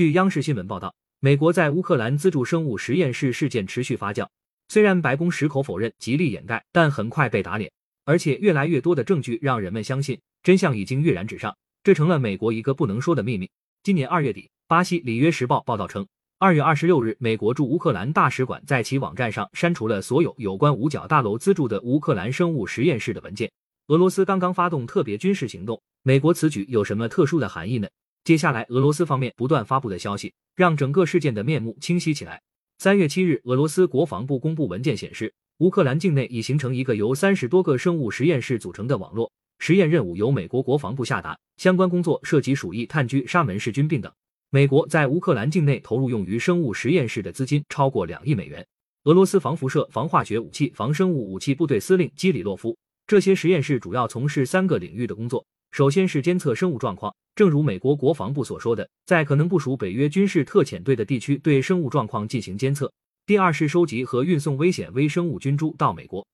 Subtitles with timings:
[0.00, 4.26] 据央视新闻报道，美国在乌克兰资助生物实验室事件持续发酵。
[4.68, 7.70] 虽然白宫矢口否认，极力掩盖，但很快被打脸，
[8.06, 13.50] 而且越来越多的证据让人们相信真相已经跃然纸上，这成了美国一个不能说的秘密。
[13.82, 16.06] 今年二月底，巴西《里约时报》报道称，
[16.38, 23.52] 二月二十六日，美国驻乌克兰大使馆在其网站上删除了所有有关五角大楼资助的乌克兰生物实验室的文件。
[23.88, 27.86] 俄罗斯刚刚发动特别军事行动，美国此举有什么特殊的含义呢？
[28.22, 32.40] 接下来，俄罗斯方面不断发布的消息，让整个事件的面目清晰起来。
[32.78, 44.12] 三月七日，俄罗斯国防部公布文件显示，乌克兰境内已形成一个由三十多个生物实验室组成的网络，实验任务由美国国防部下达，相关工作涉及鼠疫、炭疽、沙门氏菌病等。
[44.50, 48.66] 美国在乌克兰境内投入用于生物实验室的资金超过两亿美元。
[49.04, 55.44] 俄罗斯防辐射、防化学武器、防生物武器部队司令基里洛夫，这些实验室主要从事三个领域的工作。
[55.70, 62.92] 首先是监测生物状况，正如美国国防部所说的，在可能部署北约军事特遣队的地区对生物状况进行监测。
[63.24, 66.26] 第二是收集和运送危险微生物菌株到美国。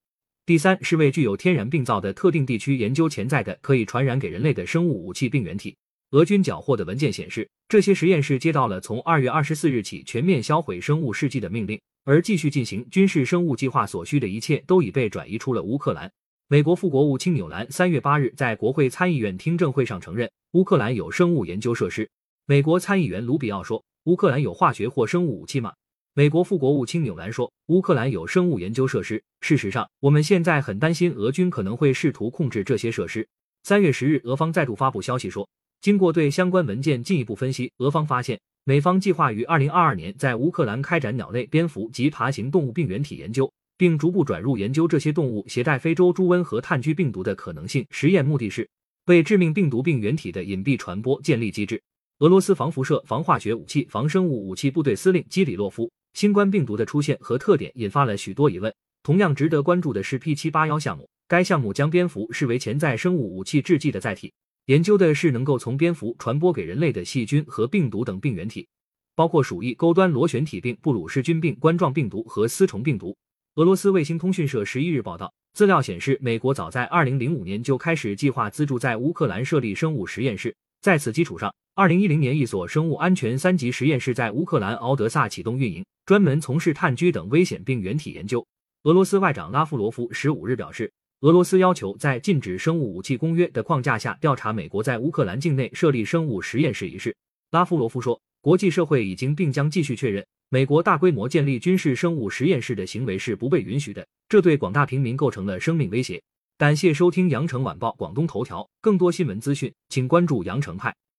[0.47, 5.77] 第三是为具有天然病灶的特定地区研究潜在的可以传染给人类的生物武器病原体。
[6.12, 16.11] 俄军缴获的文件显示，这些实验室接到了从二月二十四日起全面销毁生物试剂的命令，而继续进行军事生物计划所需的一切都已被转移出了乌克兰。
[16.49, 22.09] 美国副国务卿纽兰三月八日在国会参议院听证会上承认，乌克兰有生物研究设施。
[22.47, 25.73] 美国参议员卢比奥说：“乌克兰有化学或生物武器吗？”
[26.15, 29.21] 美国副国务卿纽兰说：“乌克兰有生物研究设施。
[29.41, 33.27] 事实上，我们现在很担心俄军可能会试图控制这些设施。”
[33.65, 35.49] 三月十日，俄方再度发布消息说，
[35.81, 43.53] 经过对相关文件进一步分析，俄方发现美方计划于二零二二年在乌克兰开展鸟类、蝙蝠及爬行动物病原体研究。
[43.77, 47.87] 并逐步转入研究这些动物携带非洲猪瘟和炭疽病毒的可能性。
[47.91, 48.69] 实验目的是
[49.07, 51.83] 为致命病毒病原体的隐蔽传播建立机制。
[52.21, 58.75] 俄罗斯防辐射、防化学武器、防生物武器部队司令基里洛夫，新冠病毒的出现和特点引发了许多疑问。
[59.03, 64.33] 同样值得关注的是 P 七八幺项目，该项目将蝙蝠视为潜在生物武器制剂的载体，
[64.65, 68.67] 研究的是能够从蝙蝠传播给人类的细菌和病毒等病原体，
[69.15, 73.15] 包括鼠疫、钩端螺旋体病、布鲁氏菌病、冠状病毒和丝虫病毒。
[73.56, 80.55] 俄罗斯卫星通讯社十一日报道，资料显示，美国早在二零零五年就开始计划资助在乌克兰设立生物实验室。
[80.83, 88.47] 在此基础上，二零一零年一所生物安全三级实验室在乌克兰敖德萨启动运营，专门从事炭疽等危险病原体研究。
[88.83, 97.17] 俄罗斯外长拉夫罗夫十五日表示，俄罗斯要求在禁止生物武器公约的框架下调查美国在乌克兰境内设立生物实验室一事。
[97.53, 100.25] 拉夫罗夫说，国际社会已经并将继续确认。
[100.51, 106.23] 美国大规模建立军事生物实验室的行为是不被允许的，这对广大平民构成了生命威胁。
[106.56, 110.95] 感谢收听羊城晚报广东头条，更多新闻资讯，请关注羊城派。